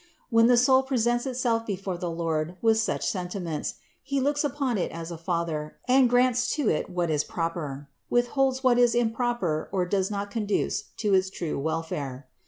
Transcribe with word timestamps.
When 0.31 0.47
the 0.47 0.57
soul 0.57 0.81
presents 0.81 1.27
itself 1.27 1.67
before 1.67 1.95
the 1.95 2.09
Lord 2.09 2.57
with 2.59 2.79
such 2.79 3.05
senti 3.07 3.37
ments, 3.37 3.75
He 4.01 4.19
looks 4.19 4.43
upon 4.43 4.79
it 4.79 4.91
as 4.91 5.11
a 5.11 5.15
Father 5.19 5.77
and 5.87 6.09
grants 6.09 6.51
to 6.55 6.69
it 6.69 6.89
what 6.89 7.11
is 7.11 7.23
proper, 7.23 7.87
withholds 8.09 8.63
what 8.63 8.79
is 8.79 8.95
improper 8.95 9.69
or 9.71 9.85
does 9.85 10.09
not 10.09 10.31
conduce 10.31 10.85
to 10.97 11.13
its 11.13 11.29
true 11.29 11.59
welfare. 11.59 12.25